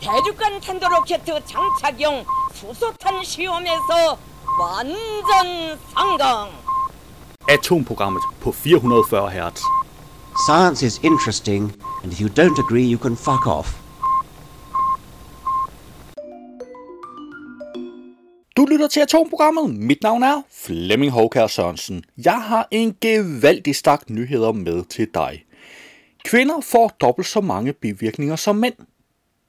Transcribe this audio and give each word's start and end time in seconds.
대륙간 0.00 0.60
탄도로켓 0.60 1.24
장착용 1.24 2.24
수소탄 2.54 3.22
시험에서 3.24 4.18
완전 4.60 5.78
성공. 5.94 6.50
Atomprogrammet 7.48 8.22
på 8.40 8.52
440 8.52 9.30
Hz. 9.30 9.62
Science 10.46 10.82
is 10.82 11.00
interesting, 11.02 11.72
and 12.02 12.12
if 12.12 12.20
you 12.20 12.28
don't 12.28 12.58
agree, 12.58 12.84
you 12.84 12.98
can 12.98 13.16
fuck 13.16 13.46
off. 13.46 13.86
Du 18.56 18.64
lytter 18.64 18.88
til 18.88 19.00
Atomprogrammet. 19.00 19.74
Mit 19.74 20.02
navn 20.02 20.22
er 20.22 20.42
Flemming 20.50 21.12
Håkær 21.12 21.46
Sørensen. 21.46 22.04
Jeg 22.24 22.42
har 22.42 22.68
en 22.70 22.96
gevaldig 23.00 23.76
stak 23.76 24.10
nyheder 24.10 24.52
med 24.52 24.84
til 24.84 25.08
dig. 25.14 25.44
Kvinder 26.24 26.60
får 26.60 26.88
dobbelt 27.00 27.28
så 27.28 27.40
mange 27.40 27.72
bivirkninger 27.72 28.36
som 28.36 28.56
mænd. 28.56 28.74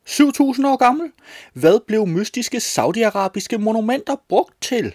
7000 0.04 0.66
år 0.66 0.76
gammel. 0.76 1.11
Hvad 1.52 1.80
blev 1.86 2.06
mystiske 2.06 2.60
saudiarabiske 2.60 3.58
monumenter 3.58 4.16
brugt 4.29 4.62
til? 4.62 4.94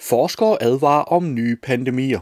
Forskere 0.00 0.62
advarer 0.62 1.02
om 1.02 1.34
nye 1.34 1.56
pandemier. 1.56 2.20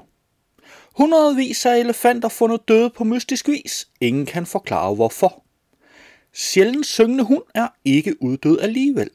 Hundredvis 0.97 1.67
af 1.67 1.79
elefanter 1.79 2.29
fundet 2.29 2.69
døde 2.69 2.91
på 2.91 3.05
mystisk 3.05 3.49
vis. 3.49 3.89
Ingen 4.01 4.27
kan 4.27 4.47
forklare 4.47 4.95
hvorfor. 4.95 5.43
Sjældent 6.33 6.87
syngende 6.87 7.25
hund 7.25 7.43
er 7.55 7.69
ikke 7.85 8.23
uddød 8.23 8.61
alligevel. 8.61 9.11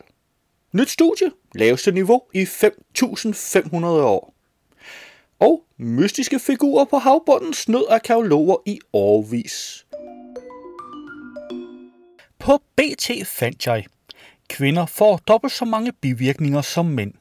Nyt 0.73 0.89
studie. 0.89 1.31
Laveste 1.55 1.91
niveau 1.91 2.21
i 2.33 2.43
5.500 2.43 3.85
år. 3.85 4.33
Og 5.39 5.63
mystiske 5.77 6.39
figurer 6.39 6.85
på 6.85 6.97
havbunden 6.97 7.53
snød 7.53 7.85
arkeologer 7.89 8.55
i 8.65 8.79
årvis. 8.93 9.86
På 12.47 12.61
BT 12.75 13.11
fandt 13.25 13.67
jeg, 13.67 13.85
kvinder 14.49 14.85
får 14.85 15.17
dobbelt 15.17 15.53
så 15.53 15.65
mange 15.65 15.91
bivirkninger 15.91 16.61
som 16.61 16.85
mænd. 16.85 17.13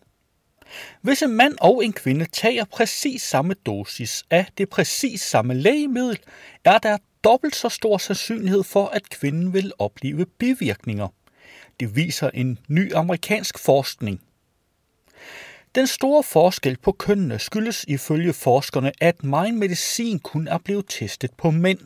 Hvis 1.00 1.22
en 1.22 1.30
mand 1.30 1.54
og 1.60 1.84
en 1.84 1.92
kvinde 1.92 2.24
tager 2.24 2.64
præcis 2.64 3.22
samme 3.22 3.54
dosis 3.54 4.24
af 4.30 4.46
det 4.58 4.68
præcis 4.68 5.20
samme 5.20 5.54
lægemiddel, 5.54 6.18
er 6.64 6.78
der 6.78 6.98
dobbelt 7.24 7.56
så 7.56 7.68
stor 7.68 7.98
sandsynlighed 7.98 8.62
for, 8.62 8.86
at 8.86 9.08
kvinden 9.08 9.52
vil 9.52 9.72
opleve 9.78 10.26
bivirkninger. 10.26 11.08
Det 11.80 11.96
viser 11.96 12.30
en 12.34 12.58
ny 12.68 12.94
amerikansk 12.94 13.58
forskning. 13.58 14.20
Den 15.74 15.86
store 15.86 16.22
forskel 16.22 16.76
på 16.76 16.92
kønnene 16.92 17.38
skyldes 17.38 17.84
ifølge 17.88 18.32
forskerne, 18.32 18.92
at 19.00 19.24
meget 19.24 19.54
medicin 19.54 20.18
kun 20.18 20.48
er 20.48 20.58
blevet 20.58 20.84
testet 20.88 21.30
på 21.34 21.50
mænd. 21.50 21.80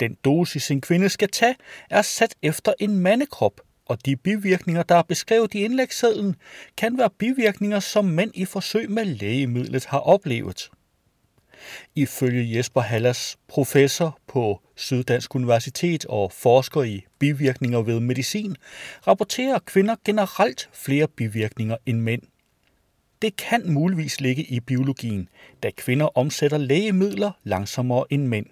Den 0.00 0.16
dosis 0.24 0.70
en 0.70 0.80
kvinde 0.80 1.08
skal 1.08 1.28
tage 1.28 1.54
er 1.90 2.02
sat 2.02 2.34
efter 2.42 2.72
en 2.78 2.98
mandekrop, 2.98 3.60
og 3.86 4.06
de 4.06 4.16
bivirkninger, 4.16 4.82
der 4.82 4.94
er 4.94 5.02
beskrevet 5.02 5.54
i 5.54 5.64
indlægssedlen, 5.64 6.36
kan 6.76 6.98
være 6.98 7.10
bivirkninger, 7.18 7.80
som 7.80 8.04
mænd 8.04 8.30
i 8.34 8.44
forsøg 8.44 8.90
med 8.90 9.04
lægemidlet 9.04 9.86
har 9.86 9.98
oplevet. 9.98 10.70
Ifølge 11.94 12.56
Jesper 12.56 12.80
Hallas, 12.80 13.36
professor 13.48 14.18
på 14.26 14.60
Syddansk 14.76 15.34
Universitet 15.34 16.06
og 16.06 16.32
forsker 16.32 16.82
i 16.82 17.04
bivirkninger 17.18 17.82
ved 17.82 18.00
medicin, 18.00 18.56
rapporterer 19.06 19.58
kvinder 19.58 19.96
generelt 20.04 20.70
flere 20.72 21.08
bivirkninger 21.08 21.76
end 21.86 22.00
mænd. 22.00 22.22
Det 23.22 23.36
kan 23.36 23.72
muligvis 23.72 24.20
ligge 24.20 24.42
i 24.42 24.60
biologien, 24.60 25.28
da 25.62 25.70
kvinder 25.76 26.18
omsætter 26.18 26.58
lægemidler 26.58 27.30
langsommere 27.44 28.04
end 28.10 28.26
mænd. 28.26 28.46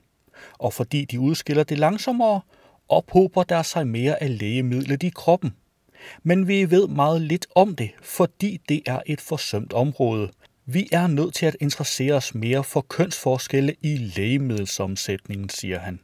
Og 0.58 0.72
fordi 0.72 1.05
de 1.05 1.20
udskiller 1.20 1.64
det 1.64 1.78
langsommere, 1.78 2.41
ophober 2.89 3.42
der 3.42 3.62
sig 3.62 3.86
mere 3.86 4.22
af 4.22 4.39
lægemidlet 4.39 5.03
i 5.03 5.11
kroppen. 5.14 5.55
Men 6.22 6.48
vi 6.48 6.70
ved 6.70 6.89
meget 6.89 7.22
lidt 7.22 7.47
om 7.55 7.77
det, 7.77 7.91
fordi 8.03 8.61
det 8.69 8.83
er 8.86 9.00
et 9.06 9.20
forsømt 9.20 9.72
område. 9.72 10.30
Vi 10.67 10.89
er 10.92 11.07
nødt 11.07 11.35
til 11.35 11.46
at 11.46 11.57
interessere 11.61 12.14
os 12.14 12.35
mere 12.35 12.64
for 12.64 12.80
kønsforskelle 12.80 13.74
i 13.83 13.96
lægemiddelsomsætningen, 13.96 15.48
siger 15.48 15.79
han. 15.79 16.01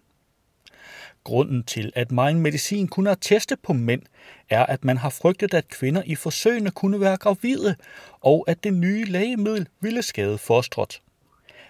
Grunden 1.25 1.63
til, 1.63 1.93
at 1.95 2.13
meget 2.13 2.37
medicin 2.37 2.89
kun 2.89 3.07
er 3.07 3.15
testet 3.15 3.59
på 3.63 3.73
mænd, 3.73 4.03
er, 4.51 4.67
at 4.67 4.85
man 4.85 4.97
har 4.97 5.11
frygtet, 5.11 5.55
at 5.55 5.69
kvinder 5.69 6.03
i 6.07 6.15
forsøgene 6.15 6.71
kunne 6.71 7.01
være 7.01 7.17
gravide, 7.17 7.77
og 8.21 8.45
at 8.49 8.65
det 8.65 8.75
nye 8.75 9.05
lægemiddel 9.05 9.69
ville 9.81 10.03
skade 10.03 10.39
fostret. 10.39 11.01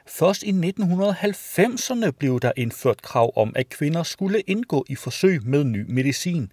Først 0.06 0.42
i 0.42 0.50
1990'erne 0.50 2.10
blev 2.10 2.40
der 2.40 2.52
indført 2.56 3.02
krav 3.02 3.32
om, 3.36 3.52
at 3.56 3.68
kvinder 3.68 4.02
skulle 4.02 4.40
indgå 4.40 4.84
i 4.88 4.94
forsøg 4.94 5.46
med 5.46 5.64
ny 5.64 5.84
medicin. 5.88 6.52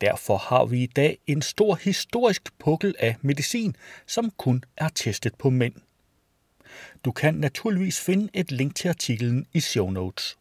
Derfor 0.00 0.36
har 0.36 0.64
vi 0.64 0.82
i 0.82 0.86
dag 0.86 1.18
en 1.26 1.42
stor 1.42 1.74
historisk 1.74 2.58
pukkel 2.58 2.94
af 2.98 3.16
medicin, 3.20 3.76
som 4.06 4.30
kun 4.36 4.64
er 4.76 4.88
testet 4.88 5.34
på 5.34 5.50
mænd. 5.50 5.74
Du 7.04 7.12
kan 7.12 7.34
naturligvis 7.34 8.00
finde 8.00 8.28
et 8.34 8.52
link 8.52 8.74
til 8.74 8.88
artiklen 8.88 9.46
i 9.52 9.60
show 9.60 9.90
notes. 9.90 10.38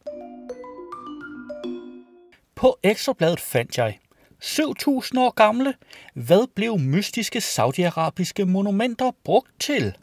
På 2.55 2.79
Ekstrabladet 2.83 3.39
fandt 3.39 3.77
jeg 3.77 3.99
7000 4.39 5.19
år 5.19 5.29
gamle. 5.29 5.73
Hvad 6.13 6.47
blev 6.55 6.79
mystiske 6.79 7.41
saudiarabiske 7.41 8.45
monumenter 8.45 9.11
brugt 9.23 9.51
til? 9.59 9.95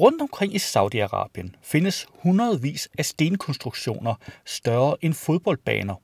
Rundt 0.00 0.22
omkring 0.22 0.54
i 0.54 0.58
Saudi-Arabien 0.58 1.56
findes 1.62 2.06
hundredvis 2.10 2.88
af 2.98 3.04
stenkonstruktioner 3.04 4.14
større 4.46 4.96
end 5.04 5.14
fodboldbaner. 5.14 5.94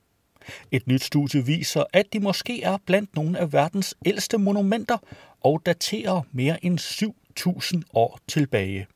Et 0.71 0.87
nyt 0.87 1.03
studie 1.03 1.45
viser, 1.45 1.83
at 1.93 2.05
de 2.13 2.19
måske 2.19 2.63
er 2.63 2.77
blandt 2.85 3.15
nogle 3.15 3.39
af 3.39 3.53
verdens 3.53 3.95
ældste 4.05 4.37
monumenter 4.37 4.97
og 5.43 5.61
daterer 5.65 6.21
mere 6.31 6.65
end 6.65 6.79
7000 6.79 7.83
år 7.93 8.19
tilbage. 8.27 8.87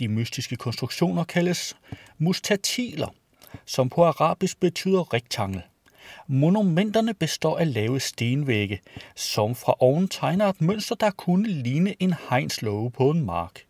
De 0.00 0.08
mystiske 0.08 0.56
konstruktioner 0.56 1.24
kaldes 1.24 1.76
mustatiler, 2.18 3.14
som 3.66 3.88
på 3.88 4.04
arabisk 4.04 4.60
betyder 4.60 5.14
rektangel. 5.14 5.62
Monumenterne 6.26 7.14
består 7.14 7.58
af 7.58 7.74
lave 7.74 8.00
stenvægge, 8.00 8.80
som 9.16 9.54
fra 9.54 9.74
oven 9.78 10.08
tegner 10.08 10.46
et 10.46 10.60
mønster, 10.60 10.94
der 10.94 11.10
kunne 11.10 11.48
ligne 11.48 12.02
en 12.02 12.14
hegnslåge 12.30 12.90
på 12.90 13.10
en 13.10 13.24
mark. 13.24 13.69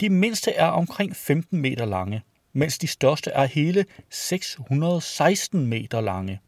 De 0.00 0.08
mindste 0.08 0.52
er 0.52 0.66
omkring 0.66 1.16
15 1.16 1.58
meter 1.58 1.84
lange, 1.84 2.22
mens 2.52 2.78
de 2.78 2.86
største 2.86 3.30
er 3.30 3.44
hele 3.44 3.84
616 4.10 5.66
meter 5.66 6.00
lange. 6.00 6.40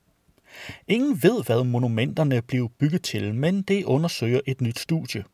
Ingen 0.88 1.22
ved, 1.22 1.44
hvad 1.44 1.65
monumenterne 1.65 2.42
blev 2.42 2.70
bygget 2.78 3.03
til, 3.03 3.34
men 3.34 3.62
det 3.62 3.84
undersøger 3.84 4.41
et 4.47 4.60
nyt 4.60 4.78
studie. 4.78 5.25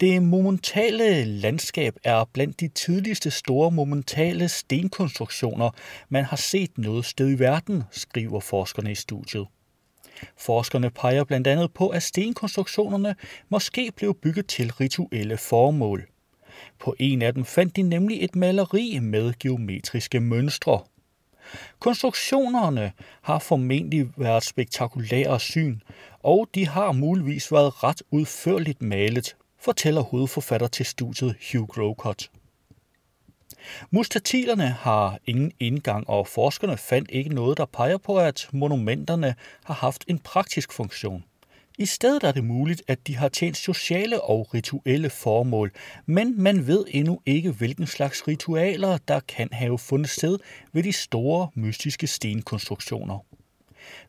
Det 0.00 0.22
monumentale 0.22 1.24
landskab 1.24 1.96
er 2.04 2.24
blandt 2.32 2.60
de 2.60 2.68
tidligste 2.68 3.30
store 3.30 3.70
monumentale 3.70 4.48
stenkonstruktioner, 4.48 5.70
man 6.08 6.24
har 6.24 6.36
set 6.36 6.78
noget 6.78 7.04
sted 7.04 7.30
i 7.30 7.38
verden, 7.38 7.82
skriver 7.90 8.40
forskerne 8.40 8.92
i 8.92 8.94
studiet. 8.94 9.46
Forskerne 10.36 10.90
peger 10.90 11.24
blandt 11.24 11.46
andet 11.46 11.72
på, 11.72 11.88
at 11.88 12.02
stenkonstruktionerne 12.02 13.14
måske 13.48 13.92
blev 13.96 14.14
bygget 14.14 14.46
til 14.46 14.72
rituelle 14.72 15.36
formål. 15.36 16.06
På 16.78 16.94
en 16.98 17.22
af 17.22 17.34
dem 17.34 17.44
fandt 17.44 17.76
de 17.76 17.82
nemlig 17.82 18.24
et 18.24 18.36
maleri 18.36 18.98
med 19.02 19.34
geometriske 19.40 20.20
mønstre. 20.20 20.80
Konstruktionerne 21.78 22.92
har 23.22 23.38
formentlig 23.38 24.08
været 24.16 24.44
spektakulære 24.44 25.40
syn, 25.40 25.80
og 26.22 26.48
de 26.54 26.68
har 26.68 26.92
muligvis 26.92 27.52
været 27.52 27.84
ret 27.84 28.02
udførligt 28.10 28.82
malet, 28.82 29.36
fortæller 29.60 30.00
hovedforfatter 30.00 30.66
til 30.66 30.86
studiet 30.86 31.36
Hugh 31.52 31.68
Grocott. 31.68 32.30
Mustatilerne 33.90 34.68
har 34.68 35.18
ingen 35.26 35.52
indgang, 35.60 36.10
og 36.10 36.26
forskerne 36.26 36.76
fandt 36.76 37.10
ikke 37.10 37.34
noget, 37.34 37.58
der 37.58 37.64
peger 37.64 37.98
på, 37.98 38.18
at 38.18 38.48
monumenterne 38.52 39.34
har 39.64 39.74
haft 39.74 40.04
en 40.08 40.18
praktisk 40.18 40.72
funktion. 40.72 41.24
I 41.78 41.86
stedet 41.86 42.22
er 42.22 42.32
det 42.32 42.44
muligt, 42.44 42.82
at 42.88 43.06
de 43.06 43.16
har 43.16 43.28
tjent 43.28 43.56
sociale 43.56 44.20
og 44.20 44.54
rituelle 44.54 45.10
formål, 45.10 45.72
men 46.06 46.42
man 46.42 46.66
ved 46.66 46.84
endnu 46.88 47.20
ikke, 47.26 47.50
hvilken 47.50 47.86
slags 47.86 48.28
ritualer, 48.28 48.98
der 49.08 49.20
kan 49.20 49.48
have 49.52 49.78
fundet 49.78 50.10
sted 50.10 50.38
ved 50.72 50.82
de 50.82 50.92
store 50.92 51.48
mystiske 51.54 52.06
stenkonstruktioner. 52.06 53.18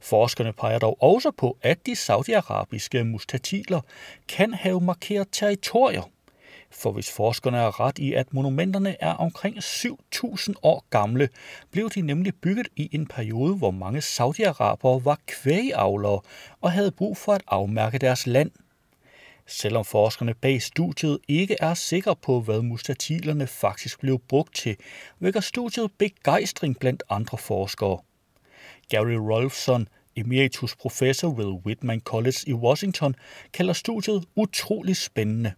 Forskerne 0.01 0.53
peger 0.53 0.79
dog 0.79 0.97
også 1.03 1.31
på, 1.31 1.57
at 1.61 1.85
de 1.85 1.95
saudiarabiske 1.95 3.03
mustatiler 3.03 3.81
kan 4.27 4.53
have 4.53 4.81
markeret 4.81 5.27
territorier. 5.31 6.09
For 6.71 6.91
hvis 6.91 7.11
forskerne 7.11 7.57
er 7.57 7.79
ret 7.79 7.99
i, 7.99 8.13
at 8.13 8.33
monumenterne 8.33 8.95
er 8.99 9.13
omkring 9.13 9.57
7.000 9.57 10.53
år 10.63 10.85
gamle, 10.89 11.29
blev 11.71 11.89
de 11.89 12.01
nemlig 12.01 12.33
bygget 12.35 12.67
i 12.75 12.89
en 12.91 13.07
periode, 13.07 13.55
hvor 13.55 13.71
mange 13.71 14.01
saudiarabere 14.01 15.05
var 15.05 15.19
kvægavlere 15.27 16.21
og 16.61 16.71
havde 16.71 16.91
brug 16.91 17.17
for 17.17 17.33
at 17.33 17.43
afmærke 17.47 17.97
deres 17.97 18.27
land. 18.27 18.51
Selvom 19.47 19.85
forskerne 19.85 20.33
bag 20.33 20.61
studiet 20.61 21.19
ikke 21.27 21.55
er 21.59 21.73
sikre 21.73 22.15
på, 22.15 22.41
hvad 22.41 22.61
mustatilerne 22.61 23.47
faktisk 23.47 23.99
blev 23.99 24.19
brugt 24.19 24.55
til, 24.55 24.75
vækker 25.19 25.39
studiet 25.39 25.91
begejstring 25.97 26.79
blandt 26.79 27.03
andre 27.09 27.37
forskere. 27.37 27.99
Gary 28.89 29.13
Rolfson, 29.13 29.87
emeritus 30.15 30.75
professor 30.75 31.29
ved 31.29 31.45
Whitman 31.45 31.99
College 31.99 32.37
i 32.47 32.53
Washington, 32.53 33.15
kalder 33.53 33.73
studiet 33.73 34.25
utrolig 34.35 34.97
spændende. 34.97 35.53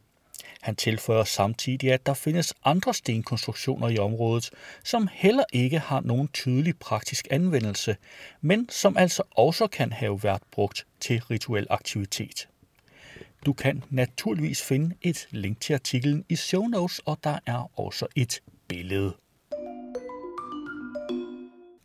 Han 0.62 0.76
tilføjer 0.76 1.24
samtidig, 1.24 1.92
at 1.92 2.06
der 2.06 2.14
findes 2.14 2.54
andre 2.66 2.94
stenkonstruktioner 2.94 3.90
i 3.90 3.98
området, 3.98 4.50
som 4.84 5.08
heller 5.12 5.44
ikke 5.54 5.80
har 5.80 6.02
nogen 6.02 6.28
tydelig 6.28 6.80
praktisk 6.80 7.28
anvendelse, 7.32 7.96
men 8.42 8.70
som 8.70 8.98
altså 8.98 9.24
også 9.32 9.68
kan 9.68 9.92
have 9.94 10.24
været 10.24 10.42
brugt 10.52 10.86
til 11.00 11.22
rituel 11.22 11.68
aktivitet. 11.70 12.48
Du 13.46 13.54
kan 13.54 13.84
naturligvis 13.90 14.62
finde 14.64 14.96
et 15.02 15.28
link 15.32 15.62
til 15.62 15.74
artiklen 15.74 16.26
i 16.30 16.36
show 16.36 16.64
notes, 16.64 17.00
og 17.06 17.18
der 17.24 17.40
er 17.46 17.80
også 17.80 18.08
et 18.16 18.42
billede. 18.68 19.14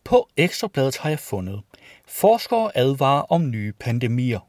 På 0.04 0.28
Ekstrabladet 0.36 0.96
har 0.96 1.08
jeg 1.08 1.18
fundet, 1.18 1.62
forskere 2.06 2.76
advarer 2.76 3.22
om 3.22 3.50
nye 3.50 3.72
pandemier. 3.72 4.40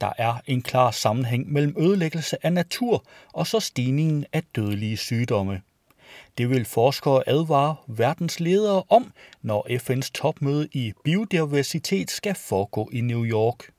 Der 0.00 0.12
er 0.18 0.34
en 0.46 0.62
klar 0.62 0.90
sammenhæng 0.90 1.52
mellem 1.52 1.74
ødelæggelse 1.78 2.46
af 2.46 2.52
natur 2.52 3.04
og 3.32 3.46
så 3.46 3.60
stigningen 3.60 4.24
af 4.32 4.42
dødelige 4.56 4.96
sygdomme. 4.96 5.60
Det 6.38 6.50
vil 6.50 6.64
forskere 6.64 7.28
advare 7.28 7.76
verdens 7.86 8.40
ledere 8.40 8.82
om, 8.88 9.12
når 9.42 9.66
FN's 9.70 10.10
topmøde 10.14 10.68
i 10.72 10.92
biodiversitet 11.04 12.10
skal 12.10 12.34
foregå 12.34 12.90
i 12.92 13.00
New 13.00 13.24
York. 13.24 13.70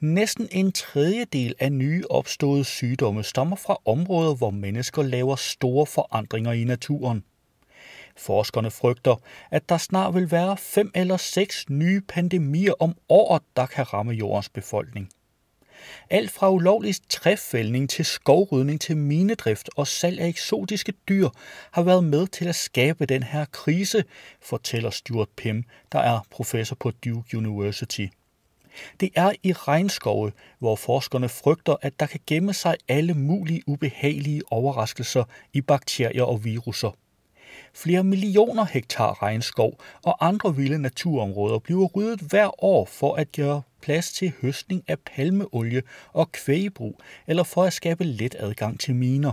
Næsten 0.00 0.48
en 0.50 0.72
tredjedel 0.72 1.54
af 1.58 1.72
nye 1.72 2.04
opståede 2.10 2.64
sygdomme 2.64 3.22
stammer 3.22 3.56
fra 3.56 3.76
områder, 3.84 4.34
hvor 4.34 4.50
mennesker 4.50 5.02
laver 5.02 5.36
store 5.36 5.86
forandringer 5.86 6.52
i 6.52 6.64
naturen. 6.64 7.24
Forskerne 8.16 8.70
frygter, 8.70 9.16
at 9.50 9.68
der 9.68 9.78
snart 9.78 10.14
vil 10.14 10.30
være 10.30 10.56
fem 10.56 10.90
eller 10.94 11.16
seks 11.16 11.70
nye 11.70 12.00
pandemier 12.00 12.72
om 12.80 12.96
året, 13.08 13.42
der 13.56 13.66
kan 13.66 13.92
ramme 13.92 14.12
jordens 14.12 14.48
befolkning. 14.48 15.08
Alt 16.10 16.30
fra 16.30 16.50
ulovlig 16.50 16.94
træfældning 17.08 17.90
til 17.90 18.04
skovrydning 18.04 18.80
til 18.80 18.96
minedrift 18.96 19.70
og 19.76 19.86
salg 19.86 20.20
af 20.20 20.28
eksotiske 20.28 20.92
dyr 21.08 21.28
har 21.70 21.82
været 21.82 22.04
med 22.04 22.26
til 22.26 22.48
at 22.48 22.54
skabe 22.54 23.06
den 23.06 23.22
her 23.22 23.44
krise, 23.44 24.04
fortæller 24.42 24.90
Stuart 24.90 25.28
Pym, 25.36 25.62
der 25.92 25.98
er 25.98 26.20
professor 26.30 26.76
på 26.80 26.90
Duke 26.90 27.36
University. 27.36 28.06
Det 29.00 29.10
er 29.14 29.32
i 29.42 29.52
regnskove, 29.52 30.32
hvor 30.58 30.76
forskerne 30.76 31.28
frygter, 31.28 31.76
at 31.82 32.00
der 32.00 32.06
kan 32.06 32.20
gemme 32.26 32.54
sig 32.54 32.76
alle 32.88 33.14
mulige 33.14 33.62
ubehagelige 33.66 34.42
overraskelser 34.50 35.24
i 35.52 35.60
bakterier 35.60 36.24
og 36.24 36.44
viruser. 36.44 36.96
Flere 37.74 38.04
millioner 38.04 38.64
hektar 38.64 39.22
regnskov 39.22 39.80
og 40.02 40.26
andre 40.26 40.56
vilde 40.56 40.78
naturområder 40.78 41.58
bliver 41.58 41.86
ryddet 41.86 42.20
hver 42.20 42.64
år 42.64 42.84
for 42.84 43.14
at 43.14 43.32
gøre 43.32 43.62
plads 43.82 44.12
til 44.12 44.32
høstning 44.40 44.84
af 44.88 44.98
palmeolie 44.98 45.82
og 46.12 46.32
kvægebrug, 46.32 47.00
eller 47.26 47.42
for 47.42 47.64
at 47.64 47.72
skabe 47.72 48.04
let 48.04 48.36
adgang 48.38 48.80
til 48.80 48.94
miner. 48.94 49.32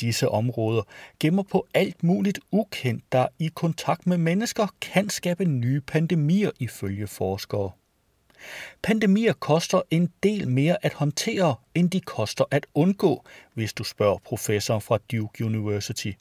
Disse 0.00 0.28
områder 0.28 0.82
gemmer 1.20 1.42
på 1.42 1.66
alt 1.74 2.02
muligt 2.02 2.40
ukendt, 2.50 3.12
der 3.12 3.26
i 3.38 3.50
kontakt 3.54 4.06
med 4.06 4.18
mennesker 4.18 4.66
kan 4.80 5.08
skabe 5.08 5.44
nye 5.44 5.80
pandemier 5.80 6.50
ifølge 6.60 7.06
forskere. 7.06 7.70
Pandemier 8.82 9.32
koster 9.32 9.82
en 9.90 10.12
del 10.22 10.48
mere 10.48 10.76
at 10.82 10.92
håndtere, 10.92 11.54
end 11.74 11.90
de 11.90 12.00
koster 12.00 12.44
at 12.50 12.66
undgå, 12.74 13.24
hvis 13.54 13.72
du 13.72 13.84
spørger 13.84 14.18
professoren 14.18 14.80
fra 14.80 14.98
Duke 15.12 15.44
University. 15.44 16.12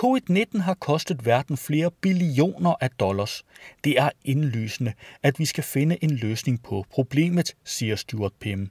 Covid-19 0.00 0.60
har 0.60 0.74
kostet 0.74 1.26
verden 1.26 1.56
flere 1.56 1.90
billioner 1.90 2.74
af 2.80 2.90
dollars. 2.90 3.44
Det 3.84 3.98
er 3.98 4.10
indlysende, 4.24 4.92
at 5.22 5.38
vi 5.38 5.44
skal 5.44 5.64
finde 5.64 6.04
en 6.04 6.10
løsning 6.10 6.62
på 6.62 6.84
problemet, 6.90 7.56
siger 7.64 7.96
Stuart 7.96 8.32
Pym. 8.40 8.66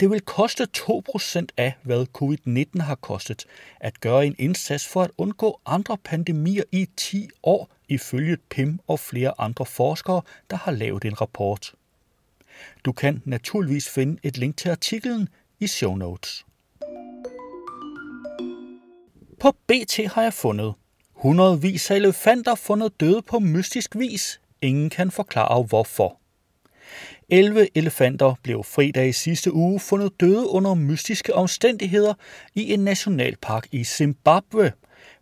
Det 0.00 0.10
vil 0.10 0.20
koste 0.20 0.66
2% 0.76 1.46
af, 1.56 1.74
hvad 1.82 2.06
covid-19 2.18 2.82
har 2.82 2.94
kostet, 2.94 3.44
at 3.80 4.00
gøre 4.00 4.26
en 4.26 4.36
indsats 4.38 4.88
for 4.88 5.02
at 5.02 5.10
undgå 5.18 5.60
andre 5.66 5.98
pandemier 5.98 6.62
i 6.72 6.88
10 6.96 7.28
år, 7.42 7.70
ifølge 7.88 8.36
Pim 8.36 8.80
og 8.86 9.00
flere 9.00 9.32
andre 9.38 9.66
forskere, 9.66 10.22
der 10.50 10.56
har 10.56 10.72
lavet 10.72 11.04
en 11.04 11.20
rapport. 11.20 11.74
Du 12.84 12.92
kan 12.92 13.22
naturligvis 13.24 13.88
finde 13.88 14.18
et 14.22 14.38
link 14.38 14.56
til 14.56 14.68
artiklen 14.68 15.28
i 15.60 15.66
show 15.66 15.94
notes. 15.94 16.44
På 19.44 19.52
BT 19.52 20.00
har 20.14 20.22
jeg 20.22 20.32
fundet 20.32 20.74
hundredvis 21.12 21.90
af 21.90 21.96
elefanter 21.96 22.54
fundet 22.54 23.00
døde 23.00 23.22
på 23.22 23.38
mystisk 23.38 23.96
vis. 23.96 24.40
Ingen 24.62 24.90
kan 24.90 25.10
forklare 25.10 25.62
hvorfor. 25.62 26.20
11 27.28 27.68
elefanter 27.74 28.34
blev 28.42 28.64
fredag 28.64 29.08
i 29.08 29.12
sidste 29.12 29.52
uge 29.52 29.80
fundet 29.80 30.20
døde 30.20 30.48
under 30.48 30.74
mystiske 30.74 31.34
omstændigheder 31.34 32.14
i 32.54 32.72
en 32.72 32.80
nationalpark 32.80 33.66
i 33.72 33.84
Zimbabwe, 33.84 34.72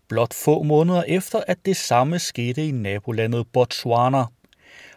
blot 0.09 0.35
få 0.35 0.63
måneder 0.63 1.03
efter, 1.03 1.41
at 1.47 1.67
det 1.67 1.77
samme 1.77 2.19
skete 2.19 2.67
i 2.67 2.71
nabolandet 2.71 3.47
Botswana. 3.53 4.25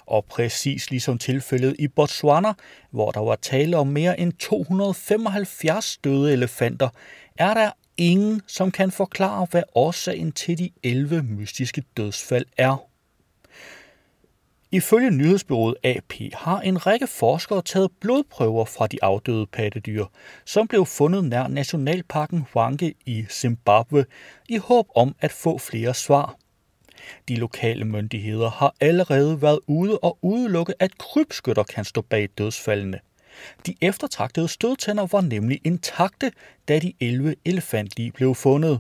Og 0.06 0.26
præcis 0.26 0.90
ligesom 0.92 1.18
tilfældet 1.18 1.76
i 1.80 1.88
Botswana, 1.88 2.54
hvor 2.92 3.12
der 3.12 3.22
var 3.22 3.36
tale 3.36 3.78
om 3.78 3.88
mere 3.88 4.20
end 4.20 4.34
275 4.34 5.98
døde 6.04 6.34
elefanter, 6.34 6.90
er 7.38 7.54
der 7.54 7.72
ingen, 7.98 8.42
som 8.48 8.72
kan 8.72 8.92
forklare, 8.92 9.48
hvad 9.52 9.64
årsagen 9.76 10.32
til 10.32 10.58
de 10.58 10.70
11 10.84 11.24
mystiske 11.24 11.84
dødsfald 11.98 12.46
er. 12.58 12.88
Ifølge 14.72 15.12
nyhedsbyrået 15.12 15.76
AP 15.84 16.14
har 16.34 16.62
en 16.62 16.86
række 16.86 17.08
forskere 17.08 17.62
taget 17.62 17.92
blodprøver 18.02 18.66
fra 18.66 18.88
de 18.88 18.98
afdøde 19.02 19.46
pattedyr, 19.48 20.06
som 20.46 20.68
blev 20.68 20.86
fundet 20.86 21.26
nær 21.26 21.48
nationalparken 21.48 22.46
Hwange 22.54 22.94
i 23.06 23.26
Zimbabwe, 23.30 24.06
i 24.50 24.58
håb 24.58 24.88
om 24.96 25.16
at 25.20 25.32
få 25.32 25.58
flere 25.58 25.94
svar. 25.94 26.36
De 27.28 27.36
lokale 27.36 27.86
myndigheder 27.86 28.50
har 28.50 28.76
allerede 28.80 29.42
været 29.42 29.60
ude 29.68 30.00
og 30.00 30.18
udelukke, 30.22 30.74
at 30.80 30.98
krybskytter 30.98 31.64
kan 31.64 31.86
stå 31.86 32.02
bag 32.02 32.30
dødsfaldene. 32.38 33.00
De 33.66 33.76
eftertragtede 33.82 34.48
stødtænder 34.48 35.08
var 35.12 35.22
nemlig 35.22 35.62
intakte, 35.64 36.32
da 36.68 36.80
de 36.80 36.94
11 37.00 37.36
elefantlige 37.46 38.12
blev 38.12 38.36
fundet. 38.36 38.80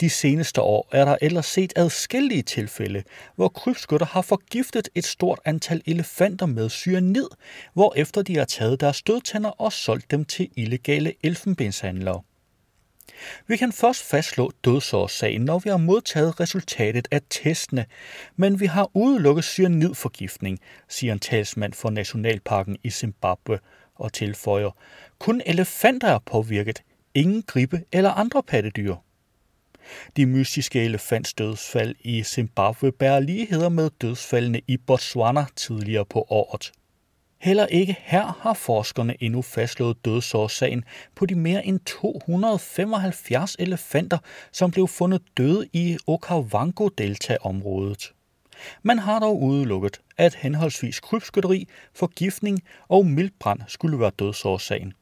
De 0.00 0.10
seneste 0.10 0.60
år 0.60 0.88
er 0.92 1.04
der 1.04 1.16
ellers 1.22 1.46
set 1.46 1.72
adskillige 1.76 2.42
tilfælde, 2.42 3.02
hvor 3.36 3.48
krybskytter 3.48 4.06
har 4.06 4.22
forgiftet 4.22 4.88
et 4.94 5.04
stort 5.04 5.40
antal 5.44 5.82
elefanter 5.86 6.46
med 6.46 6.70
cyanid, 6.70 7.28
hvor 7.74 7.92
efter 7.96 8.22
de 8.22 8.36
har 8.36 8.44
taget 8.44 8.80
deres 8.80 8.96
stødtænder 8.96 9.50
og 9.50 9.72
solgt 9.72 10.10
dem 10.10 10.24
til 10.24 10.48
illegale 10.56 11.14
elfenbenshandlere. 11.22 12.22
Vi 13.46 13.56
kan 13.56 13.72
først 13.72 14.02
fastslå 14.02 14.52
dødsårsagen, 14.64 15.40
når 15.40 15.58
vi 15.58 15.70
har 15.70 15.76
modtaget 15.76 16.40
resultatet 16.40 17.08
af 17.10 17.20
testene, 17.30 17.86
men 18.36 18.60
vi 18.60 18.66
har 18.66 18.90
udelukket 18.94 19.44
cyanidforgiftning, 19.44 20.58
siger 20.88 21.12
en 21.12 21.18
talsmand 21.18 21.72
for 21.72 21.90
Nationalparken 21.90 22.76
i 22.84 22.90
Zimbabwe 22.90 23.58
og 23.94 24.12
tilføjer. 24.12 24.70
Kun 25.18 25.42
elefanter 25.46 26.08
er 26.08 26.18
påvirket, 26.18 26.82
ingen 27.14 27.42
gribe 27.42 27.82
eller 27.92 28.10
andre 28.10 28.42
pattedyr. 28.42 28.94
De 30.16 30.26
mystiske 30.26 30.84
elefantsdødsfald 30.84 31.94
i 32.00 32.22
Zimbabwe 32.22 32.92
bærer 32.92 33.20
ligheder 33.20 33.68
med 33.68 33.90
dødsfaldene 34.00 34.60
i 34.66 34.76
Botswana 34.76 35.46
tidligere 35.56 36.04
på 36.04 36.26
året. 36.30 36.72
Heller 37.42 37.66
ikke 37.66 37.96
her 38.00 38.38
har 38.40 38.54
forskerne 38.54 39.22
endnu 39.22 39.42
fastslået 39.42 40.04
dødsårsagen 40.04 40.84
på 41.14 41.26
de 41.26 41.34
mere 41.34 41.66
end 41.66 41.80
275 41.80 43.56
elefanter, 43.58 44.18
som 44.52 44.70
blev 44.70 44.88
fundet 44.88 45.22
døde 45.36 45.68
i 45.72 45.98
Okavango-deltaområdet. 46.06 48.12
Man 48.82 48.98
har 48.98 49.18
dog 49.18 49.42
udelukket, 49.42 50.00
at 50.18 50.34
henholdsvis 50.34 51.00
krybskytteri, 51.00 51.68
forgiftning 51.94 52.62
og 52.88 53.06
mildbrand 53.06 53.60
skulle 53.68 54.00
være 54.00 54.12
dødsårsagen. 54.18 54.92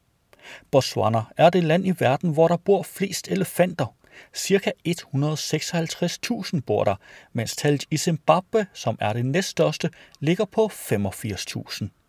Botswana 0.71 1.21
er 1.37 1.49
det 1.49 1.63
land 1.63 1.87
i 1.87 1.93
verden, 1.99 2.33
hvor 2.33 2.47
der 2.47 2.57
bor 2.57 2.83
flest 2.83 3.27
elefanter, 3.27 3.95
Cirka 4.35 4.71
156.000 4.87 6.61
bor 6.61 6.83
der, 6.83 6.95
mens 7.33 7.55
tallet 7.55 7.85
i 7.91 7.97
Zimbabwe, 7.97 8.65
som 8.73 8.97
er 8.99 9.13
det 9.13 9.25
næststørste, 9.25 9.89
ligger 10.19 10.45
på 10.45 10.71
85.000. 10.73 12.00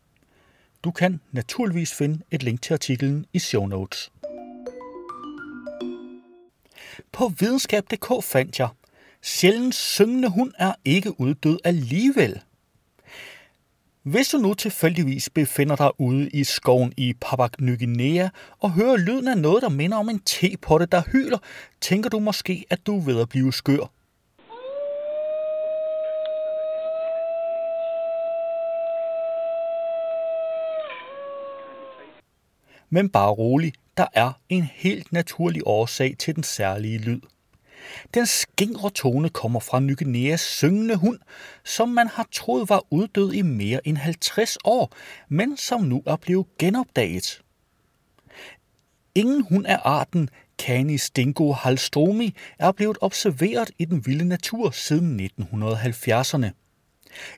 Du 0.85 0.91
kan 0.91 1.21
naturligvis 1.33 1.95
finde 1.95 2.23
et 2.31 2.43
link 2.43 2.63
til 2.63 2.73
artiklen 2.73 3.27
i 3.33 3.39
show 3.39 3.67
notes. 3.67 4.13
På 7.13 7.33
videnskab.dk 7.39 8.25
fandt 8.25 8.59
jeg, 8.59 8.69
sjældent 9.23 9.75
syngende 9.75 10.29
hund 10.29 10.53
er 10.59 10.75
ikke 10.85 11.21
uddød 11.21 11.59
alligevel– 11.65 12.41
hvis 14.03 14.29
du 14.29 14.39
nu 14.39 14.55
tilfældigvis 14.55 15.31
befinder 15.31 15.77
dig 15.77 16.01
ude 16.01 16.29
i 16.29 16.45
skoven 16.45 16.93
i 16.97 17.15
Papua 17.21 17.49
Ny 17.61 17.79
Guinea 17.79 18.29
og 18.59 18.73
hører 18.73 18.97
lyden 18.97 19.29
af 19.29 19.39
noget, 19.39 19.63
der 19.63 19.69
minder 19.69 19.97
om 19.97 20.09
en 20.09 20.19
tepotte, 20.19 20.87
der 20.87 21.03
hyler, 21.13 21.39
tænker 21.81 22.11
du 22.11 22.19
måske, 22.19 22.65
at 22.71 22.87
du 22.87 22.97
er 22.99 23.05
ved 23.05 23.21
at 23.21 23.29
blive 23.29 23.53
skør. 23.53 23.91
Men 32.95 33.09
bare 33.09 33.31
rolig, 33.31 33.73
der 33.97 34.07
er 34.13 34.33
en 34.49 34.63
helt 34.63 35.13
naturlig 35.13 35.63
årsag 35.67 36.17
til 36.19 36.37
den 36.37 36.43
særlige 36.43 36.99
lyd. 36.99 37.21
Den 38.15 38.27
skingre 38.27 38.91
tone 38.91 39.29
kommer 39.29 39.61
fra 39.61 39.81
Ny 39.81 39.97
Guineas 39.97 40.41
syngende 40.41 40.97
hund, 40.97 41.19
som 41.65 41.89
man 41.89 42.09
har 42.09 42.29
troet 42.33 42.69
var 42.69 42.85
uddød 42.91 43.33
i 43.33 43.43
mere 43.43 43.89
end 43.89 43.97
50 43.97 44.59
år, 44.65 44.93
men 45.29 45.57
som 45.57 45.81
nu 45.81 46.03
er 46.07 46.17
blevet 46.17 46.47
genopdaget. 46.59 47.43
Ingen 49.15 49.47
hund 49.51 49.67
af 49.67 49.79
arten 49.85 50.31
Canis 50.59 51.11
dingo 51.11 51.53
halstromi 51.53 52.35
er 52.59 52.73
blevet 52.73 52.99
observeret 53.01 53.71
i 53.79 53.85
den 53.85 54.07
vilde 54.07 54.25
natur 54.25 54.71
siden 54.71 55.21
1970'erne. 55.41 56.62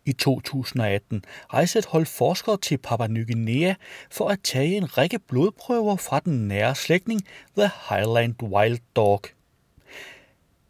I 0.06 0.12
2018 0.12 1.24
rejste 1.54 1.78
et 1.78 1.86
hold 1.86 2.06
forskere 2.06 2.56
til 2.56 2.78
Papua 2.78 3.06
Ny 3.06 3.26
Guinea 3.26 3.74
for 4.10 4.28
at 4.28 4.40
tage 4.42 4.76
en 4.76 4.98
række 4.98 5.18
blodprøver 5.18 5.96
fra 5.96 6.20
den 6.20 6.48
nære 6.48 6.74
slægtning 6.74 7.20
The 7.58 7.70
Highland 7.88 8.42
Wild 8.42 8.78
Dog. 8.96 9.22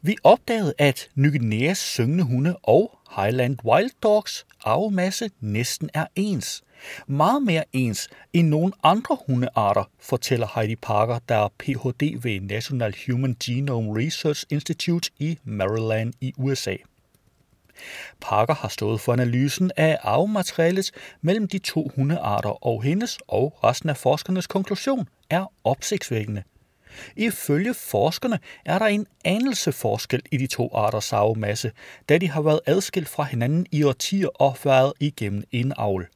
Vi 0.03 0.17
opdagede, 0.25 0.75
at 0.79 1.09
Ny 1.15 1.31
Guineas 1.31 1.79
syngende 1.79 2.25
hunde 2.25 2.57
og 2.63 2.99
Highland 3.17 3.59
Wild 3.65 3.91
Dogs 4.03 4.47
arvemasse 4.65 5.31
næsten 5.41 5.91
er 5.95 6.07
ens. 6.17 6.65
Meget 7.07 7.43
mere 7.43 7.65
ens 7.73 8.09
end 8.33 8.49
nogle 8.49 8.73
andre 8.83 9.17
hundearter, 9.27 9.91
fortæller 10.01 10.47
Heidi 10.55 10.77
Parker, 10.77 11.19
der 11.29 11.35
er 11.35 11.49
Ph.D. 11.59 12.23
ved 12.23 12.41
National 12.41 12.95
Human 13.07 13.37
Genome 13.45 14.05
Research 14.05 14.45
Institute 14.51 15.11
i 15.19 15.39
Maryland 15.45 16.13
i 16.21 16.33
USA. 16.37 16.77
Parker 18.21 18.55
har 18.55 18.69
stået 18.69 19.01
for 19.01 19.13
analysen 19.13 19.71
af 19.77 19.99
arvematerialet 20.03 20.91
mellem 21.23 21.49
de 21.49 21.59
to 21.59 21.91
hundearter, 21.97 22.67
og 22.67 22.83
hendes 22.83 23.19
og 23.29 23.59
resten 23.65 23.89
af 23.89 23.97
forskernes 23.97 24.47
konklusion 24.47 25.09
er 25.31 25.53
opsigtsvækkende. 25.65 26.43
Ifølge 27.17 27.75
forskerne 27.75 28.39
er 28.65 28.79
der 28.79 28.87
en 28.87 29.07
anelse 29.25 29.73
forskel 29.73 30.23
i 30.33 30.37
de 30.37 30.47
to 30.47 30.71
arters 30.75 31.13
arvemasse, 31.13 31.73
da 32.09 32.19
de 32.19 32.31
har 32.31 32.43
været 32.43 32.61
adskilt 32.67 33.09
fra 33.09 33.23
hinanden 33.23 33.67
i 33.73 33.83
årtier 33.83 34.29
og 34.29 34.57
været 34.65 34.93
igennem 35.01 35.45
indavl. 35.53 36.09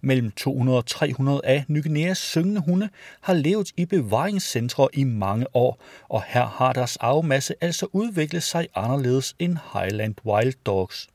Mellem 0.00 0.30
200 0.30 0.78
og 0.78 0.86
300 0.86 1.40
af 1.44 1.64
Ny 1.68 1.82
Guineas 1.82 2.18
syngende 2.18 2.60
hunde 2.60 2.88
har 3.20 3.34
levet 3.34 3.72
i 3.76 3.84
bevaringscentre 3.84 4.88
i 4.92 5.04
mange 5.04 5.46
år, 5.56 5.82
og 6.08 6.22
her 6.26 6.46
har 6.46 6.72
deres 6.72 6.96
arvemasse 6.96 7.54
altså 7.60 7.86
udviklet 7.92 8.42
sig 8.42 8.68
anderledes 8.74 9.36
end 9.38 9.56
Highland 9.72 10.14
Wild 10.26 10.54
Dogs. 10.66 11.08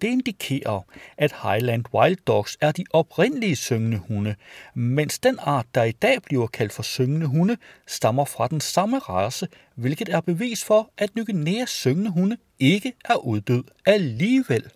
Det 0.00 0.08
indikerer, 0.08 0.80
at 1.18 1.34
Highland 1.42 1.84
Wild 1.94 2.16
Dogs 2.26 2.56
er 2.60 2.72
de 2.72 2.84
oprindelige 2.90 3.56
syngende 3.56 3.98
hunde, 3.98 4.34
mens 4.74 5.18
den 5.18 5.38
art, 5.40 5.66
der 5.74 5.84
i 5.84 5.92
dag 5.92 6.22
bliver 6.22 6.46
kaldt 6.46 6.72
for 6.72 6.82
syngende 6.82 7.26
hunde, 7.26 7.56
stammer 7.86 8.24
fra 8.24 8.48
den 8.48 8.60
samme 8.60 8.98
race, 8.98 9.48
hvilket 9.74 10.08
er 10.08 10.20
bevis 10.20 10.64
for, 10.64 10.90
at 10.98 11.16
Ny 11.16 11.26
Guineas 11.26 11.70
syngende 11.70 12.10
hunde 12.10 12.36
ikke 12.58 12.92
er 13.04 13.16
uddød 13.16 13.64
alligevel. 13.86 14.70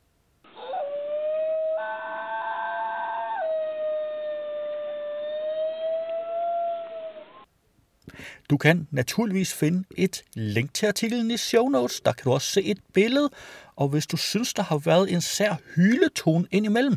Du 8.51 8.57
kan 8.57 8.87
naturligvis 8.91 9.55
finde 9.55 9.85
et 9.97 10.23
link 10.35 10.75
til 10.75 10.87
artiklen 10.87 11.31
i 11.31 11.37
show 11.37 11.69
notes. 11.69 12.01
Der 12.01 12.13
kan 12.13 12.25
du 12.25 12.33
også 12.33 12.51
se 12.51 12.63
et 12.63 12.79
billede. 12.95 13.31
Og 13.77 13.89
hvis 13.89 14.07
du 14.07 14.17
synes, 14.17 14.55
der 14.55 14.63
har 14.63 14.79
været 14.79 15.13
en 15.13 15.21
sær 15.21 15.55
hyletone 15.77 16.47
indimellem, 16.51 16.97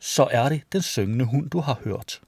så 0.00 0.28
er 0.30 0.48
det 0.48 0.62
den 0.72 0.82
syngende 0.82 1.24
hund, 1.24 1.50
du 1.50 1.60
har 1.60 1.80
hørt. 1.84 2.20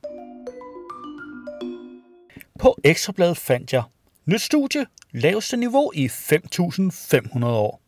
På 2.58 2.78
Ekstrabladet 2.84 3.36
fandt 3.36 3.72
jeg 3.72 3.82
nyt 4.26 4.40
studie, 4.40 4.86
laveste 5.12 5.56
niveau 5.56 5.92
i 5.94 6.06
5.500 6.06 7.44
år. 7.44 7.83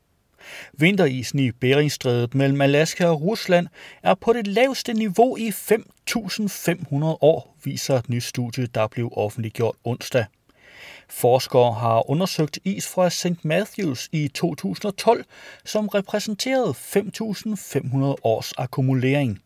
Vinterisen 0.72 1.38
i 1.38 1.52
Beringstrædet 1.52 2.34
mellem 2.34 2.60
Alaska 2.60 3.06
og 3.06 3.22
Rusland 3.22 3.66
er 4.02 4.14
på 4.14 4.32
det 4.32 4.46
laveste 4.46 4.92
niveau 4.92 5.36
i 5.36 5.48
5.500 5.48 7.04
år, 7.20 7.56
viser 7.64 7.94
et 7.94 8.08
nyt 8.08 8.22
studie, 8.22 8.66
der 8.66 8.86
blev 8.86 9.12
offentliggjort 9.16 9.76
onsdag. 9.84 10.24
Forskere 11.08 11.72
har 11.72 12.10
undersøgt 12.10 12.58
is 12.64 12.88
fra 12.88 13.10
St. 13.10 13.44
Matthews 13.44 14.08
i 14.12 14.28
2012, 14.28 15.24
som 15.64 15.88
repræsenterede 15.88 16.70
5.500 16.70 18.14
års 18.24 18.52
akkumulering. 18.52 19.40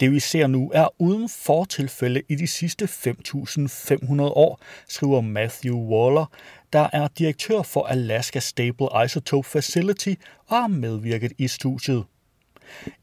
Det 0.00 0.12
vi 0.12 0.20
ser 0.20 0.46
nu 0.46 0.70
er 0.74 0.88
uden 0.98 1.28
fortilfælde 1.28 2.22
i 2.28 2.34
de 2.34 2.46
sidste 2.46 2.84
5.500 2.84 4.22
år, 4.22 4.60
skriver 4.88 5.20
Matthew 5.20 5.76
Waller, 5.76 6.26
der 6.72 6.88
er 6.92 7.08
direktør 7.08 7.62
for 7.62 7.86
Alaska 7.86 8.38
Stable 8.38 9.04
Isotope 9.04 9.48
Facility 9.48 10.14
og 10.46 10.56
har 10.56 10.66
medvirket 10.66 11.32
i 11.38 11.48
studiet. 11.48 12.04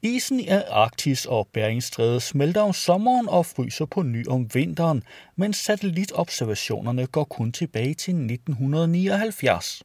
Isen 0.02 0.40
i 0.40 0.48
Arktis 0.70 1.26
og 1.26 1.48
Beringstrædet 1.54 2.22
smelter 2.22 2.62
om 2.62 2.74
sommeren 2.74 3.30
og 3.30 3.46
fryser 3.46 3.86
på 3.86 4.02
ny 4.02 4.28
om 4.28 4.54
vinteren, 4.54 5.04
men 5.36 5.54
satellitobservationerne 5.54 7.08
går 7.08 7.24
kun 7.24 7.52
tilbage 7.52 7.94
til 7.94 8.14
1979. 8.14 9.84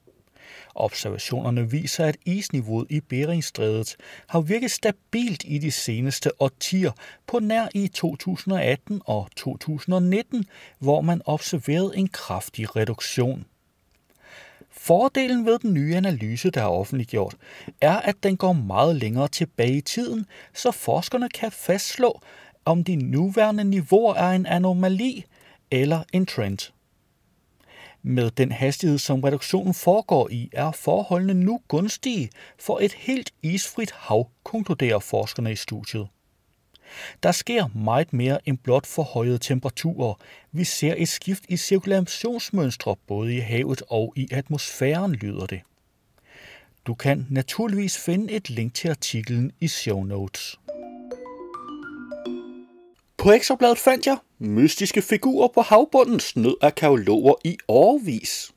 Observationerne 0.75 1.71
viser, 1.71 2.05
at 2.05 2.17
isniveauet 2.25 2.87
i 2.91 3.01
Beringstrædet 3.01 3.97
har 4.27 4.41
virket 4.41 4.71
stabilt 4.71 5.45
i 5.47 5.59
de 5.59 5.71
seneste 5.71 6.31
årtier 6.41 6.93
på 7.27 7.39
nær 7.39 7.69
i 7.75 7.89
2018 7.89 9.03
og 9.05 9.29
2019, 9.37 10.45
hvor 10.79 11.01
man 11.01 11.23
observerede 11.25 11.93
en 11.97 12.09
kraftig 12.09 12.77
reduktion. 12.77 13.45
Fordelen 14.71 15.47
ved 15.47 15.59
den 15.59 15.75
nye 15.75 15.97
analyse, 15.97 16.51
der 16.51 16.63
er 16.63 16.67
offentliggjort, 16.67 17.37
er, 17.81 17.97
at 17.97 18.23
den 18.23 18.37
går 18.37 18.53
meget 18.53 18.97
længere 18.97 19.29
tilbage 19.29 19.77
i 19.77 19.81
tiden, 19.81 20.27
så 20.55 20.71
forskerne 20.71 21.29
kan 21.29 21.53
fastslå, 21.53 22.21
om 22.65 22.85
de 22.85 22.97
nuværende 22.97 23.65
niveauer 23.65 24.15
er 24.15 24.31
en 24.31 24.47
anomali 24.47 25.25
eller 25.71 26.05
en 26.13 26.27
trend. 26.27 26.73
Med 28.03 28.31
den 28.31 28.53
hastighed, 28.53 28.99
som 28.99 29.21
reduktionen 29.21 29.75
foregår 29.75 30.29
i, 30.31 30.51
er 30.53 30.73
forholdene 30.73 31.35
nu 31.35 31.61
gunstige 31.69 32.31
for 32.59 32.79
et 32.79 32.93
helt 32.93 33.31
isfrit 33.43 33.91
hav, 33.91 34.31
konkluderer 34.45 34.99
forskerne 34.99 35.53
i 35.53 35.57
studiet. 35.57 36.09
Der 37.23 37.33
sker 37.33 37.69
meget 37.75 38.13
mere 38.13 38.49
end 38.49 38.59
blot 38.59 38.87
forhøjede 38.87 39.39
temperaturer. 39.39 40.15
Vi 40.53 40.65
ser 40.65 40.95
et 40.99 41.09
skift 41.09 41.45
i 41.49 41.57
cirkulationsmønstre 41.57 42.97
både 43.07 43.37
i 43.37 43.39
havet 43.39 43.83
og 43.89 44.13
i 44.17 44.29
atmosfæren, 44.31 45.15
lyder 45.15 45.47
det. 45.47 45.61
Du 46.87 46.95
kan 46.95 47.27
naturligvis 47.31 47.99
finde 47.99 48.33
et 48.33 48.51
link 48.51 48.75
til 48.75 48.89
artiklen 48.89 49.53
i 49.61 49.69
show 49.69 50.03
notes. 50.03 50.59
På 53.23 53.33
ekstrabladet 53.33 53.79
fandt 53.79 54.07
jeg 54.07 54.17
mystiske 54.39 55.03
figurer 55.03 55.49
på 55.49 55.61
havbunden 55.61 56.21
snød 56.21 56.55
af 56.63 56.75
kaologer 56.75 57.35
i 57.45 57.57
årvis. 57.69 58.53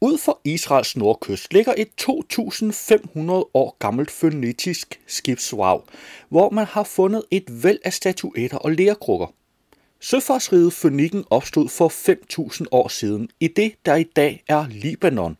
Ud 0.00 0.18
for 0.18 0.40
Israels 0.44 0.96
nordkyst 0.96 1.52
ligger 1.52 1.74
et 1.76 1.88
2500 1.96 3.44
år 3.54 3.76
gammelt 3.78 4.10
fønitisk 4.10 5.00
skibsvrag, 5.06 5.80
hvor 6.28 6.50
man 6.50 6.66
har 6.66 6.82
fundet 6.82 7.22
et 7.30 7.62
væld 7.62 7.78
af 7.84 7.92
statuetter 7.92 8.58
og 8.58 8.72
lerkrukker. 8.72 9.26
Søfartsriget 10.00 10.72
Fønikken 10.72 11.24
opstod 11.30 11.68
for 11.68 11.88
5.000 12.58 12.64
år 12.70 12.88
siden 12.88 13.28
i 13.40 13.48
det, 13.48 13.74
der 13.86 13.94
i 13.94 14.04
dag 14.04 14.44
er 14.48 14.66
Libanon, 14.70 15.36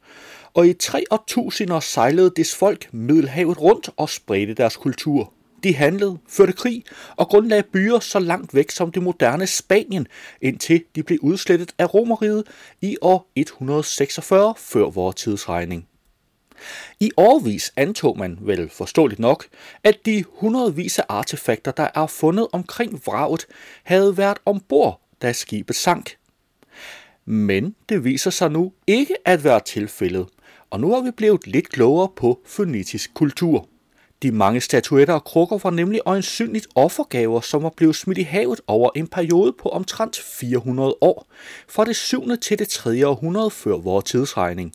og 0.54 0.68
i 0.68 0.72
3000 0.72 1.72
år 1.72 1.80
sejlede 1.80 2.32
des 2.36 2.54
folk 2.54 2.88
Middelhavet 2.92 3.60
rundt 3.60 3.90
og 3.96 4.08
spredte 4.08 4.54
deres 4.54 4.76
kultur. 4.76 5.32
De 5.62 5.74
handlede, 5.74 6.18
førte 6.28 6.52
krig 6.52 6.84
og 7.16 7.28
grundlagde 7.28 7.62
byer 7.72 7.98
så 7.98 8.18
langt 8.18 8.54
væk 8.54 8.70
som 8.70 8.92
det 8.92 9.02
moderne 9.02 9.46
Spanien, 9.46 10.06
indtil 10.40 10.84
de 10.94 11.02
blev 11.02 11.18
udslettet 11.22 11.74
af 11.78 11.94
Romeriet 11.94 12.44
i 12.80 12.96
år 13.00 13.30
146 13.36 14.54
før 14.56 14.90
vores 14.90 15.16
tidsregning. 15.16 15.88
I 17.00 17.10
årvis 17.16 17.72
antog 17.76 18.18
man 18.18 18.38
vel 18.40 18.68
forståeligt 18.68 19.20
nok, 19.20 19.46
at 19.84 19.98
de 20.06 20.24
hundredvis 20.28 20.98
af 20.98 21.04
artefakter, 21.08 21.70
der 21.70 21.88
er 21.94 22.06
fundet 22.06 22.48
omkring 22.52 23.02
vraget, 23.06 23.46
havde 23.82 24.16
været 24.16 24.38
ombord, 24.44 25.00
da 25.22 25.32
skibet 25.32 25.76
sank. 25.76 26.16
Men 27.24 27.74
det 27.88 28.04
viser 28.04 28.30
sig 28.30 28.50
nu 28.50 28.72
ikke 28.86 29.14
at 29.24 29.44
være 29.44 29.60
tilfældet, 29.60 30.26
og 30.70 30.80
nu 30.80 30.94
er 30.94 31.00
vi 31.00 31.10
blevet 31.10 31.46
lidt 31.46 31.68
klogere 31.68 32.08
på 32.16 32.40
fønitisk 32.46 33.14
kultur. 33.14 33.68
De 34.22 34.32
mange 34.32 34.60
statuetter 34.60 35.14
og 35.14 35.24
krukker 35.24 35.58
var 35.58 35.70
nemlig 35.70 36.00
øjensynligt 36.06 36.66
offergaver, 36.74 37.40
som 37.40 37.62
var 37.62 37.72
blevet 37.76 37.96
smidt 37.96 38.18
i 38.18 38.22
havet 38.22 38.60
over 38.66 38.90
en 38.94 39.06
periode 39.06 39.52
på 39.52 39.68
omtrent 39.68 40.16
400 40.16 40.96
år, 41.00 41.26
fra 41.68 41.84
det 41.84 41.96
7. 41.96 42.36
til 42.36 42.58
det 42.58 42.68
3. 42.68 43.06
århundrede 43.06 43.50
før 43.50 43.76
vores 43.76 44.04
tidsregning. 44.04 44.72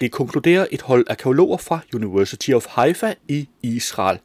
Det 0.00 0.12
konkluderer 0.12 0.66
et 0.70 0.82
hold 0.82 1.06
arkeologer 1.10 1.56
fra 1.56 1.80
University 1.94 2.50
of 2.50 2.66
Haifa 2.66 3.14
i 3.28 3.48
Israel. 3.62 4.18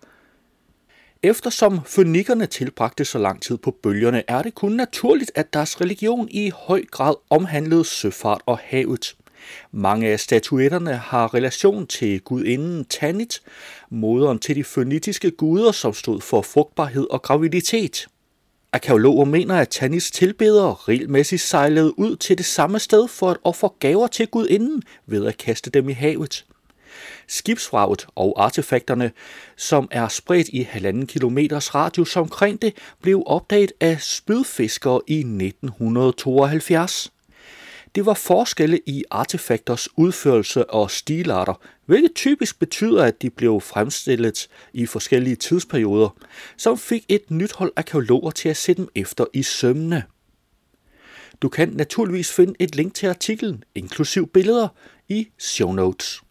Eftersom 1.23 1.79
fønikkerne 1.85 2.45
tilbragte 2.45 3.05
så 3.05 3.17
lang 3.17 3.41
tid 3.41 3.57
på 3.57 3.71
bølgerne, 3.83 4.23
er 4.27 4.41
det 4.41 4.55
kun 4.55 4.71
naturligt, 4.71 5.31
at 5.35 5.53
deres 5.53 5.81
religion 5.81 6.27
i 6.31 6.51
høj 6.55 6.85
grad 6.91 7.15
omhandlede 7.29 7.85
søfart 7.85 8.41
og 8.45 8.57
havet. 8.57 9.15
Mange 9.71 10.07
af 10.07 10.19
statuetterne 10.19 10.93
har 10.93 11.33
relation 11.33 11.87
til 11.87 12.19
gudinden 12.19 12.85
Tanit, 12.85 13.41
moderen 13.89 14.39
til 14.39 14.55
de 14.55 14.63
fønitiske 14.63 15.31
guder, 15.31 15.71
som 15.71 15.93
stod 15.93 16.21
for 16.21 16.41
frugtbarhed 16.41 17.07
og 17.09 17.21
graviditet. 17.21 18.07
Arkeologer 18.73 19.25
mener, 19.25 19.55
at 19.55 19.69
Tanits 19.69 20.11
tilbedere 20.11 20.75
regelmæssigt 20.79 21.41
sejlede 21.41 21.99
ud 21.99 22.15
til 22.15 22.37
det 22.37 22.45
samme 22.45 22.79
sted 22.79 23.07
for 23.07 23.31
at 23.31 23.37
ofre 23.43 23.69
gaver 23.79 24.07
til 24.07 24.27
gudinden 24.27 24.83
ved 25.05 25.25
at 25.25 25.37
kaste 25.37 25.69
dem 25.69 25.89
i 25.89 25.93
havet. 25.93 26.45
Skibsvraget 27.27 28.07
og 28.15 28.43
artefakterne, 28.43 29.11
som 29.57 29.87
er 29.91 30.07
spredt 30.07 30.47
i 30.47 30.61
halvanden 30.61 31.07
kilometers 31.07 31.75
radius 31.75 32.15
omkring 32.15 32.61
det, 32.61 32.73
blev 33.01 33.23
opdaget 33.25 33.71
af 33.79 34.01
spydfiskere 34.01 35.01
i 35.07 35.17
1972. 35.17 37.11
Det 37.95 38.05
var 38.05 38.13
forskelle 38.13 38.79
i 38.85 39.03
artefakters 39.11 39.89
udførelse 39.97 40.69
og 40.69 40.91
stilarter, 40.91 41.53
hvilket 41.85 42.11
typisk 42.15 42.59
betyder, 42.59 43.03
at 43.03 43.21
de 43.21 43.29
blev 43.29 43.61
fremstillet 43.61 44.47
i 44.73 44.85
forskellige 44.85 45.35
tidsperioder, 45.35 46.09
som 46.57 46.77
fik 46.77 47.05
et 47.07 47.31
nyt 47.31 47.53
hold 47.53 47.71
arkeologer 47.75 48.31
til 48.31 48.49
at 48.49 48.57
se 48.57 48.73
dem 48.73 48.87
efter 48.95 49.25
i 49.33 49.43
sømne. 49.43 50.03
Du 51.41 51.49
kan 51.49 51.69
naturligvis 51.69 52.31
finde 52.31 52.53
et 52.59 52.75
link 52.75 52.93
til 52.93 53.07
artiklen, 53.07 53.63
inklusiv 53.75 54.27
billeder, 54.27 54.67
i 55.09 55.27
show 55.39 55.71
notes. 55.71 56.21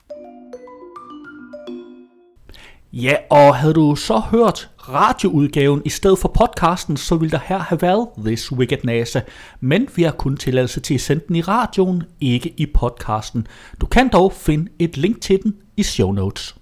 Ja, 2.93 3.17
og 3.31 3.57
havde 3.57 3.75
du 3.75 3.97
så 3.97 4.19
hørt 4.19 4.71
radioudgaven 4.89 5.83
i 5.85 5.89
stedet 5.89 6.19
for 6.19 6.29
podcasten, 6.29 6.97
så 6.97 7.17
ville 7.17 7.31
der 7.31 7.41
her 7.47 7.59
have 7.59 7.83
været 7.83 8.09
This 8.25 8.53
Wicked 8.53 8.79
NASA. 8.85 9.21
Men 9.61 9.89
vi 9.97 10.03
har 10.03 10.11
kun 10.11 10.37
tilladelse 10.37 10.81
til 10.81 10.95
at 10.95 11.01
sende 11.01 11.25
den 11.29 11.37
i 11.37 11.41
radioen, 11.41 12.03
ikke 12.21 12.55
i 12.57 12.67
podcasten. 12.67 13.47
Du 13.81 13.87
kan 13.87 14.09
dog 14.09 14.33
finde 14.33 14.71
et 14.79 14.97
link 14.97 15.21
til 15.21 15.43
den 15.43 15.57
i 15.77 15.83
show 15.83 16.13
notes. 16.13 16.57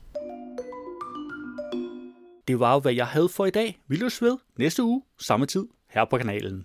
Det 2.48 2.60
var 2.60 2.74
jo, 2.74 2.80
hvad 2.80 2.92
jeg 2.92 3.06
havde 3.06 3.28
for 3.28 3.46
i 3.46 3.50
dag. 3.50 3.78
Vi 3.88 3.96
løs 3.96 4.22
ved 4.22 4.36
næste 4.58 4.82
uge, 4.82 5.02
samme 5.18 5.46
tid, 5.46 5.64
her 5.90 6.04
på 6.10 6.16
kanalen. 6.16 6.64